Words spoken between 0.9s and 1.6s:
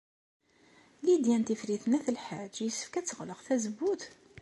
Lidya n